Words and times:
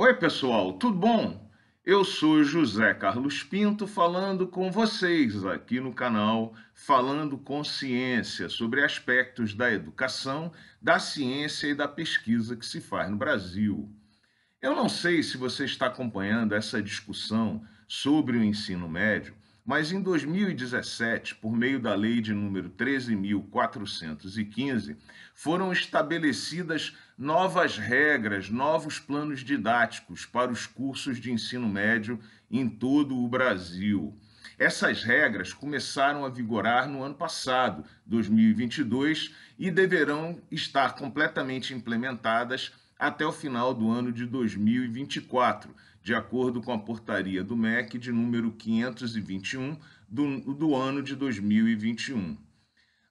Oi, 0.00 0.14
pessoal, 0.14 0.74
tudo 0.74 0.96
bom? 0.96 1.50
Eu 1.84 2.04
sou 2.04 2.44
José 2.44 2.94
Carlos 2.94 3.42
Pinto 3.42 3.84
falando 3.84 4.46
com 4.46 4.70
vocês 4.70 5.44
aqui 5.44 5.80
no 5.80 5.92
canal 5.92 6.54
Falando 6.72 7.36
com 7.36 7.64
Ciência 7.64 8.48
sobre 8.48 8.84
aspectos 8.84 9.54
da 9.54 9.72
educação, 9.72 10.52
da 10.80 11.00
ciência 11.00 11.66
e 11.66 11.74
da 11.74 11.88
pesquisa 11.88 12.54
que 12.54 12.64
se 12.64 12.80
faz 12.80 13.10
no 13.10 13.16
Brasil. 13.16 13.92
Eu 14.62 14.76
não 14.76 14.88
sei 14.88 15.20
se 15.20 15.36
você 15.36 15.64
está 15.64 15.86
acompanhando 15.86 16.54
essa 16.54 16.80
discussão 16.80 17.66
sobre 17.88 18.38
o 18.38 18.44
ensino 18.44 18.88
médio, 18.88 19.34
mas 19.68 19.92
em 19.92 20.00
2017, 20.00 21.34
por 21.34 21.54
meio 21.54 21.78
da 21.78 21.94
lei 21.94 22.22
de 22.22 22.32
número 22.32 22.70
13.415, 22.70 24.96
foram 25.34 25.70
estabelecidas 25.70 26.96
novas 27.18 27.76
regras, 27.76 28.48
novos 28.48 28.98
planos 28.98 29.40
didáticos 29.40 30.24
para 30.24 30.50
os 30.50 30.64
cursos 30.64 31.20
de 31.20 31.30
ensino 31.30 31.68
médio 31.68 32.18
em 32.50 32.66
todo 32.66 33.14
o 33.14 33.28
Brasil. 33.28 34.16
Essas 34.58 35.04
regras 35.04 35.52
começaram 35.52 36.24
a 36.24 36.30
vigorar 36.30 36.88
no 36.88 37.02
ano 37.02 37.16
passado, 37.16 37.84
2022, 38.06 39.34
e 39.58 39.70
deverão 39.70 40.40
estar 40.50 40.94
completamente 40.94 41.74
implementadas 41.74 42.72
até 42.98 43.24
o 43.24 43.32
final 43.32 43.72
do 43.72 43.90
ano 43.90 44.10
de 44.10 44.26
2024, 44.26 45.74
de 46.02 46.14
acordo 46.14 46.60
com 46.60 46.72
a 46.72 46.78
portaria 46.78 47.44
do 47.44 47.56
MEC 47.56 47.98
de 47.98 48.10
número 48.10 48.50
521 48.52 49.76
do, 50.08 50.54
do 50.54 50.74
ano 50.74 51.02
de 51.02 51.14
2021. 51.14 52.36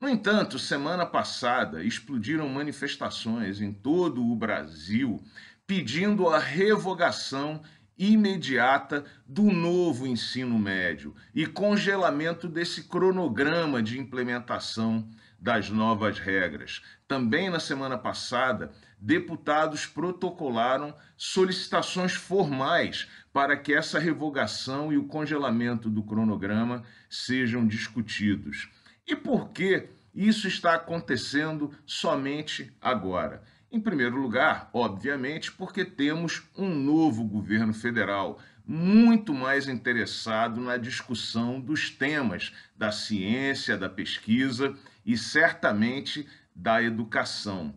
No 0.00 0.08
entanto, 0.08 0.58
semana 0.58 1.04
passada 1.04 1.82
explodiram 1.82 2.48
manifestações 2.48 3.60
em 3.60 3.72
todo 3.72 4.24
o 4.24 4.34
Brasil 4.34 5.22
pedindo 5.66 6.28
a 6.28 6.38
revogação 6.38 7.62
imediata 7.98 9.04
do 9.26 9.44
novo 9.44 10.06
ensino 10.06 10.58
médio 10.58 11.14
e 11.34 11.46
congelamento 11.46 12.48
desse 12.48 12.84
cronograma 12.84 13.82
de 13.82 13.98
implementação 13.98 15.08
das 15.38 15.68
novas 15.68 16.18
regras. 16.18 16.82
Também 17.06 17.50
na 17.50 17.60
semana 17.60 17.98
passada, 17.98 18.72
deputados 18.98 19.84
protocolaram 19.84 20.94
solicitações 21.16 22.14
formais 22.14 23.08
para 23.32 23.56
que 23.56 23.74
essa 23.74 23.98
revogação 23.98 24.92
e 24.92 24.96
o 24.96 25.04
congelamento 25.04 25.90
do 25.90 26.02
cronograma 26.02 26.82
sejam 27.10 27.66
discutidos. 27.66 28.70
E 29.06 29.14
por 29.14 29.50
que 29.50 29.88
isso 30.14 30.48
está 30.48 30.74
acontecendo 30.74 31.70
somente 31.84 32.72
agora? 32.80 33.42
Em 33.74 33.80
primeiro 33.80 34.16
lugar, 34.16 34.70
obviamente, 34.72 35.50
porque 35.50 35.84
temos 35.84 36.44
um 36.56 36.72
novo 36.72 37.24
governo 37.24 37.74
federal 37.74 38.38
muito 38.64 39.34
mais 39.34 39.66
interessado 39.66 40.60
na 40.60 40.76
discussão 40.76 41.60
dos 41.60 41.90
temas 41.90 42.52
da 42.78 42.92
ciência, 42.92 43.76
da 43.76 43.88
pesquisa 43.88 44.76
e 45.04 45.18
certamente 45.18 46.24
da 46.54 46.80
educação, 46.80 47.74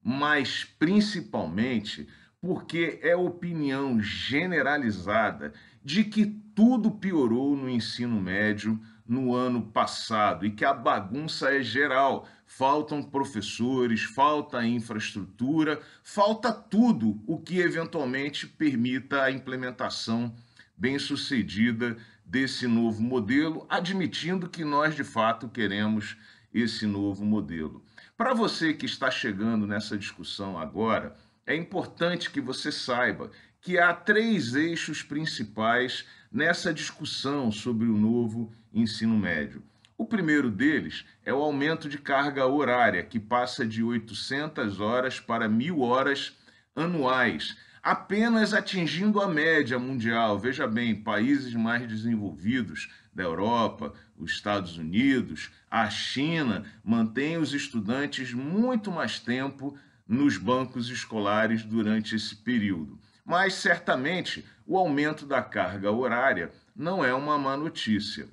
mas 0.00 0.62
principalmente 0.62 2.06
porque 2.40 3.00
é 3.02 3.16
opinião 3.16 4.00
generalizada 4.00 5.52
de 5.84 6.04
que 6.04 6.26
tudo 6.54 6.92
piorou 6.92 7.56
no 7.56 7.68
ensino 7.68 8.20
médio 8.20 8.80
no 9.10 9.34
ano 9.34 9.60
passado 9.60 10.46
e 10.46 10.52
que 10.52 10.64
a 10.64 10.72
bagunça 10.72 11.52
é 11.52 11.60
geral. 11.60 12.28
Faltam 12.46 13.02
professores, 13.02 14.04
falta 14.04 14.64
infraestrutura, 14.64 15.80
falta 16.00 16.52
tudo 16.52 17.20
o 17.26 17.36
que 17.36 17.58
eventualmente 17.58 18.46
permita 18.46 19.22
a 19.24 19.30
implementação 19.32 20.32
bem-sucedida 20.76 21.96
desse 22.24 22.68
novo 22.68 23.02
modelo, 23.02 23.66
admitindo 23.68 24.48
que 24.48 24.64
nós 24.64 24.94
de 24.94 25.02
fato 25.02 25.48
queremos 25.48 26.16
esse 26.54 26.86
novo 26.86 27.24
modelo. 27.24 27.84
Para 28.16 28.32
você 28.32 28.72
que 28.72 28.86
está 28.86 29.10
chegando 29.10 29.66
nessa 29.66 29.98
discussão 29.98 30.56
agora, 30.56 31.16
é 31.44 31.56
importante 31.56 32.30
que 32.30 32.40
você 32.40 32.70
saiba 32.70 33.32
que 33.60 33.78
há 33.78 33.92
três 33.92 34.54
eixos 34.54 35.02
principais 35.02 36.06
nessa 36.32 36.72
discussão 36.72 37.52
sobre 37.52 37.86
o 37.86 37.96
novo 37.96 38.52
ensino 38.72 39.16
médio. 39.16 39.62
O 39.98 40.06
primeiro 40.06 40.50
deles 40.50 41.04
é 41.22 41.32
o 41.34 41.42
aumento 41.42 41.86
de 41.86 41.98
carga 41.98 42.46
horária, 42.46 43.02
que 43.02 43.20
passa 43.20 43.66
de 43.66 43.82
800 43.82 44.80
horas 44.80 45.20
para 45.20 45.46
1.000 45.46 45.78
horas 45.80 46.38
anuais, 46.74 47.54
apenas 47.82 48.54
atingindo 48.54 49.20
a 49.20 49.28
média 49.28 49.78
mundial. 49.78 50.38
Veja 50.38 50.66
bem, 50.66 50.94
países 50.94 51.52
mais 51.52 51.86
desenvolvidos 51.86 52.90
da 53.12 53.24
Europa, 53.24 53.92
os 54.16 54.30
Estados 54.32 54.78
Unidos, 54.78 55.50
a 55.70 55.90
China 55.90 56.64
mantêm 56.82 57.36
os 57.36 57.52
estudantes 57.52 58.32
muito 58.32 58.90
mais 58.90 59.18
tempo 59.18 59.76
nos 60.08 60.38
bancos 60.38 60.88
escolares 60.88 61.62
durante 61.62 62.16
esse 62.16 62.36
período. 62.36 62.98
Mas 63.30 63.54
certamente 63.54 64.44
o 64.66 64.76
aumento 64.76 65.24
da 65.24 65.40
carga 65.40 65.88
horária 65.92 66.50
não 66.74 67.04
é 67.04 67.14
uma 67.14 67.38
má 67.38 67.56
notícia. 67.56 68.26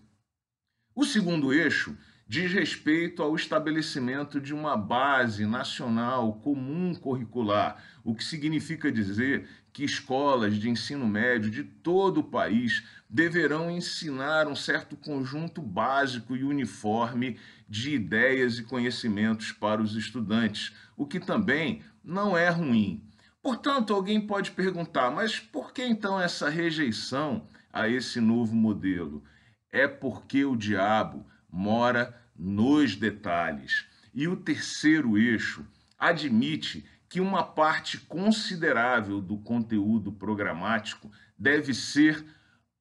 O 0.95 1.05
segundo 1.05 1.53
eixo 1.53 1.95
diz 2.27 2.51
respeito 2.51 3.21
ao 3.21 3.35
estabelecimento 3.35 4.41
de 4.41 4.55
uma 4.55 4.75
base 4.75 5.45
nacional 5.45 6.33
comum 6.39 6.95
curricular, 6.95 7.77
o 8.03 8.15
que 8.15 8.23
significa 8.23 8.91
dizer 8.91 9.47
que 9.71 9.83
escolas 9.83 10.55
de 10.55 10.67
ensino 10.67 11.07
médio 11.07 11.51
de 11.51 11.63
todo 11.63 12.21
o 12.21 12.29
país 12.31 12.83
deverão 13.07 13.69
ensinar 13.69 14.47
um 14.47 14.55
certo 14.55 14.97
conjunto 14.97 15.61
básico 15.61 16.35
e 16.35 16.43
uniforme 16.43 17.37
de 17.69 17.93
ideias 17.93 18.57
e 18.57 18.63
conhecimentos 18.63 19.51
para 19.51 19.79
os 19.79 19.95
estudantes, 19.95 20.73
o 20.97 21.05
que 21.05 21.19
também 21.19 21.83
não 22.03 22.35
é 22.35 22.49
ruim. 22.49 23.06
Portanto, 23.41 23.93
alguém 23.93 24.19
pode 24.19 24.51
perguntar, 24.51 25.11
mas 25.11 25.39
por 25.39 25.71
que 25.71 25.83
então 25.83 26.19
essa 26.19 26.49
rejeição 26.49 27.47
a 27.71 27.87
esse 27.87 28.19
novo 28.19 28.55
modelo? 28.55 29.23
É 29.71 29.87
porque 29.87 30.43
o 30.43 30.55
diabo 30.55 31.25
mora 31.49 32.19
nos 32.37 32.95
detalhes. 32.95 33.85
E 34.13 34.27
o 34.27 34.35
terceiro 34.35 35.17
eixo 35.17 35.65
admite 35.97 36.85
que 37.09 37.21
uma 37.21 37.43
parte 37.43 37.97
considerável 37.99 39.21
do 39.21 39.37
conteúdo 39.37 40.11
programático 40.11 41.09
deve 41.37 41.73
ser 41.73 42.25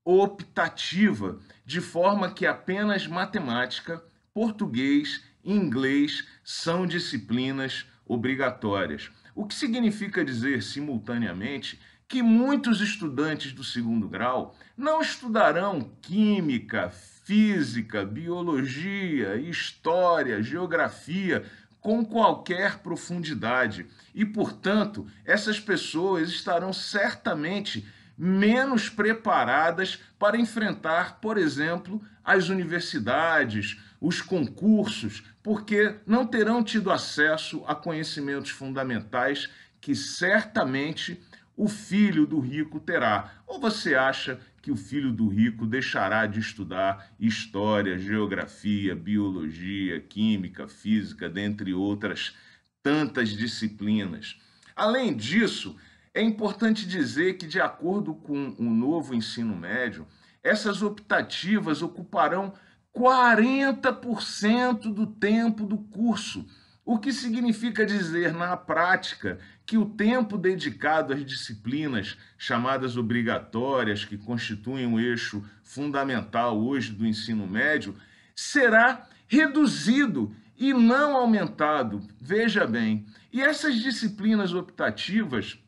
optativa, 0.04 1.40
de 1.64 1.80
forma 1.80 2.32
que 2.32 2.46
apenas 2.46 3.06
matemática, 3.06 4.02
português 4.32 5.24
e 5.42 5.52
inglês 5.52 6.26
são 6.44 6.86
disciplinas 6.86 7.86
obrigatórias. 8.06 9.10
O 9.34 9.44
que 9.44 9.54
significa 9.54 10.24
dizer, 10.24 10.62
simultaneamente, 10.62 11.78
que 12.08 12.22
muitos 12.22 12.80
estudantes 12.80 13.52
do 13.52 13.64
segundo 13.64 14.08
grau 14.08 14.56
não 14.76 15.00
estudarão 15.00 15.90
química, 16.00 16.90
física, 16.90 18.04
biologia, 18.04 19.36
história, 19.36 20.42
geografia 20.42 21.44
com 21.80 22.04
qualquer 22.04 22.78
profundidade. 22.78 23.86
E, 24.14 24.24
portanto, 24.24 25.06
essas 25.24 25.58
pessoas 25.58 26.30
estarão 26.30 26.72
certamente 26.72 27.86
menos 28.16 28.88
preparadas 28.88 30.00
para 30.18 30.38
enfrentar, 30.38 31.20
por 31.20 31.36
exemplo, 31.36 32.02
as 32.24 32.48
universidades, 32.48 33.78
os 34.06 34.22
concursos, 34.22 35.24
porque 35.42 35.96
não 36.06 36.24
terão 36.24 36.62
tido 36.62 36.92
acesso 36.92 37.64
a 37.66 37.74
conhecimentos 37.74 38.50
fundamentais 38.50 39.50
que 39.80 39.96
certamente 39.96 41.20
o 41.56 41.66
filho 41.68 42.24
do 42.24 42.38
rico 42.38 42.78
terá. 42.78 43.42
Ou 43.48 43.58
você 43.58 43.96
acha 43.96 44.38
que 44.62 44.70
o 44.70 44.76
filho 44.76 45.12
do 45.12 45.26
rico 45.26 45.66
deixará 45.66 46.24
de 46.24 46.38
estudar 46.38 47.10
história, 47.18 47.98
geografia, 47.98 48.94
biologia, 48.94 49.98
química, 50.00 50.68
física, 50.68 51.28
dentre 51.28 51.74
outras 51.74 52.36
tantas 52.84 53.30
disciplinas? 53.30 54.38
Além 54.76 55.16
disso, 55.16 55.76
é 56.14 56.22
importante 56.22 56.86
dizer 56.86 57.38
que, 57.38 57.46
de 57.48 57.60
acordo 57.60 58.14
com 58.14 58.54
o 58.56 58.70
novo 58.70 59.16
ensino 59.16 59.56
médio, 59.56 60.06
essas 60.44 60.80
optativas 60.80 61.82
ocuparão 61.82 62.54
40% 62.96 64.92
do 64.92 65.06
tempo 65.06 65.66
do 65.66 65.76
curso, 65.76 66.46
o 66.82 66.98
que 66.98 67.12
significa 67.12 67.84
dizer, 67.84 68.32
na 68.32 68.56
prática, 68.56 69.38
que 69.66 69.76
o 69.76 69.84
tempo 69.84 70.38
dedicado 70.38 71.12
às 71.12 71.22
disciplinas 71.24 72.16
chamadas 72.38 72.96
obrigatórias, 72.96 74.04
que 74.04 74.16
constituem 74.16 74.86
o 74.86 74.98
eixo 74.98 75.44
fundamental 75.62 76.58
hoje 76.58 76.92
do 76.92 77.04
ensino 77.04 77.46
médio, 77.46 77.94
será 78.34 79.06
reduzido 79.26 80.34
e 80.56 80.72
não 80.72 81.16
aumentado. 81.16 82.00
Veja 82.18 82.66
bem, 82.66 83.04
e 83.32 83.42
essas 83.42 83.74
disciplinas 83.74 84.54
optativas 84.54 85.58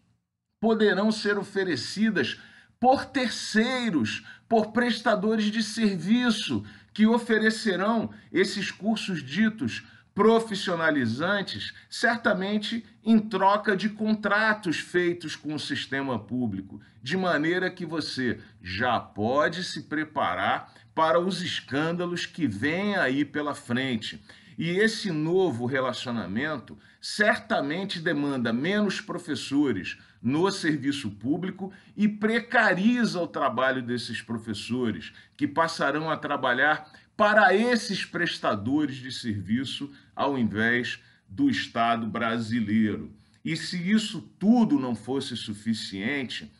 poderão 0.61 1.13
ser 1.13 1.37
oferecidas 1.37 2.41
por 2.81 3.05
terceiros, 3.05 4.25
por 4.49 4.73
prestadores 4.73 5.47
de 5.47 5.63
serviço, 5.63 6.65
que 6.93 7.07
oferecerão 7.07 8.11
esses 8.33 8.71
cursos 8.71 9.23
ditos 9.23 9.85
profissionalizantes, 10.15 11.73
certamente 11.89 12.85
em 13.05 13.21
troca 13.21 13.77
de 13.77 13.89
contratos 13.89 14.81
feitos 14.81 15.37
com 15.37 15.55
o 15.55 15.61
sistema 15.61 16.19
público, 16.19 16.81
de 17.01 17.17
maneira 17.17 17.71
que 17.71 17.87
você 17.87 18.41
já 18.61 18.99
pode 18.99 19.63
se 19.63 19.85
preparar 19.85 20.75
para 20.93 21.21
os 21.21 21.41
escândalos 21.41 22.27
que 22.27 22.49
vêm 22.49 22.97
aí 22.97 23.25
pela 23.25 23.55
frente. 23.55 24.21
E 24.59 24.71
esse 24.71 25.13
novo 25.13 25.67
relacionamento 25.67 26.77
certamente 27.01 28.01
demanda 28.01 28.53
menos 28.53 29.01
professores 29.01 29.97
no 30.23 30.51
serviço 30.51 31.11
público 31.11 31.73
e 31.97 32.09
precariza 32.09 33.21
o 33.21 33.27
trabalho 33.27 33.83
desses 33.83 34.21
professores, 34.21 35.13
que 35.37 35.47
passarão 35.47 36.11
a 36.11 36.17
trabalhar 36.17 36.91
para 37.17 37.55
esses 37.55 38.05
prestadores 38.05 38.97
de 38.97 39.11
serviço 39.11 39.91
ao 40.15 40.39
invés 40.39 41.01
do 41.29 41.51
Estado 41.51 42.07
brasileiro. 42.07 43.13
E 43.45 43.57
se 43.57 43.91
isso 43.91 44.21
tudo 44.39 44.79
não 44.79 44.95
fosse 44.95 45.37
suficiente, 45.37 46.51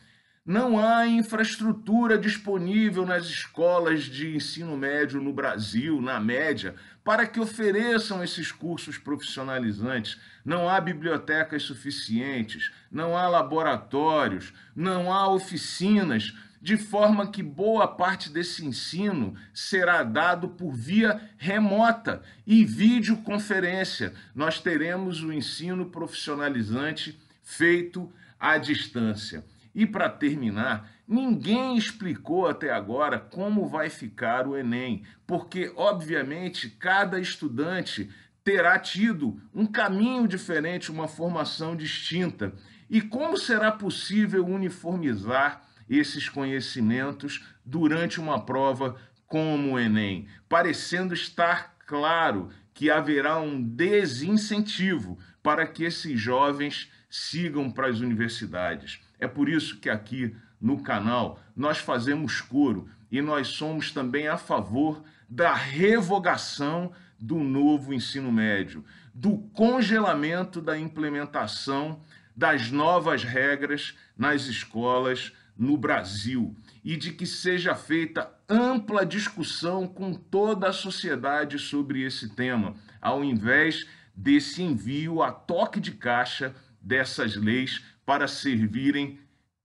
não 0.45 0.79
há 0.79 1.07
infraestrutura 1.07 2.17
disponível 2.17 3.05
nas 3.05 3.25
escolas 3.25 4.05
de 4.05 4.35
ensino 4.35 4.75
médio 4.75 5.21
no 5.21 5.31
Brasil, 5.31 6.01
na 6.01 6.19
média, 6.19 6.75
para 7.09 7.25
que 7.25 7.39
ofereçam 7.39 8.23
esses 8.23 8.51
cursos 8.51 8.95
profissionalizantes. 8.95 10.19
Não 10.45 10.69
há 10.69 10.79
bibliotecas 10.79 11.63
suficientes, 11.63 12.71
não 12.91 13.17
há 13.17 13.27
laboratórios, 13.27 14.53
não 14.75 15.11
há 15.11 15.27
oficinas, 15.27 16.35
de 16.61 16.77
forma 16.77 17.31
que 17.31 17.41
boa 17.41 17.87
parte 17.87 18.29
desse 18.29 18.63
ensino 18.63 19.33
será 19.51 20.03
dado 20.03 20.49
por 20.49 20.71
via 20.71 21.19
remota 21.39 22.21
e 22.45 22.63
videoconferência. 22.63 24.13
Nós 24.35 24.61
teremos 24.61 25.23
o 25.23 25.33
ensino 25.33 25.87
profissionalizante 25.87 27.19
feito 27.41 28.07
à 28.39 28.59
distância. 28.59 29.43
E 29.79 29.85
para 29.85 30.09
terminar, 30.09 30.91
ninguém 31.07 31.77
explicou 31.77 32.49
até 32.49 32.69
agora 32.69 33.17
como 33.17 33.65
vai 33.65 33.89
ficar 33.89 34.45
o 34.45 34.57
Enem, 34.57 35.03
porque, 35.25 35.71
obviamente, 35.73 36.69
cada 36.71 37.17
estudante 37.17 38.09
terá 38.43 38.77
tido 38.77 39.41
um 39.55 39.65
caminho 39.65 40.27
diferente, 40.27 40.91
uma 40.91 41.07
formação 41.07 41.77
distinta. 41.77 42.51
E 42.89 42.99
como 42.99 43.37
será 43.37 43.71
possível 43.71 44.45
uniformizar 44.45 45.61
esses 45.89 46.27
conhecimentos 46.27 47.45
durante 47.63 48.19
uma 48.19 48.45
prova 48.45 48.97
como 49.27 49.75
o 49.75 49.79
Enem? 49.79 50.27
Parecendo 50.49 51.13
estar 51.13 51.77
claro 51.87 52.49
que 52.73 52.91
haverá 52.91 53.39
um 53.39 53.63
desincentivo 53.63 55.17
para 55.41 55.65
que 55.65 55.85
esses 55.85 56.19
jovens 56.19 56.91
sigam 57.09 57.71
para 57.71 57.87
as 57.87 58.01
universidades. 58.01 58.99
É 59.19 59.27
por 59.27 59.49
isso 59.49 59.77
que 59.79 59.89
aqui 59.89 60.35
no 60.59 60.81
canal 60.81 61.39
nós 61.55 61.77
fazemos 61.77 62.41
coro 62.41 62.89
e 63.11 63.21
nós 63.21 63.47
somos 63.49 63.91
também 63.91 64.27
a 64.27 64.37
favor 64.37 65.03
da 65.27 65.53
revogação 65.53 66.91
do 67.19 67.37
novo 67.37 67.93
ensino 67.93 68.31
médio, 68.31 68.83
do 69.13 69.37
congelamento 69.53 70.61
da 70.61 70.77
implementação 70.77 72.01
das 72.35 72.71
novas 72.71 73.23
regras 73.23 73.97
nas 74.17 74.45
escolas 74.45 75.33
no 75.57 75.77
Brasil 75.77 76.55
e 76.83 76.95
de 76.95 77.11
que 77.11 77.25
seja 77.25 77.75
feita 77.75 78.31
ampla 78.47 79.05
discussão 79.05 79.85
com 79.85 80.13
toda 80.13 80.69
a 80.69 80.73
sociedade 80.73 81.59
sobre 81.59 82.03
esse 82.03 82.29
tema, 82.29 82.75
ao 83.01 83.23
invés 83.23 83.85
desse 84.15 84.63
envio 84.63 85.21
a 85.21 85.31
toque 85.31 85.81
de 85.81 85.91
caixa 85.91 86.55
dessas 86.81 87.35
leis 87.35 87.83
para 88.09 88.27
servirem, 88.27 89.19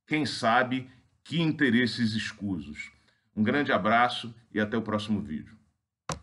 quem 0.07 0.27
sabe, 0.27 0.91
que 1.25 1.41
interesses 1.41 2.13
escusos. 2.13 2.93
Um 3.35 3.43
grande 3.43 3.73
abraço 3.73 4.35
e 4.53 4.61
até 4.61 4.77
o 4.77 4.83
próximo 4.83 5.23
vídeo. 5.23 5.57